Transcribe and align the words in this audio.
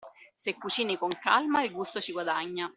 Se 0.43 0.55
cucini 0.55 0.97
con 0.97 1.13
calma, 1.21 1.61
il 1.61 1.71
gusto 1.71 1.99
ci 1.99 2.11
guadagna. 2.11 2.67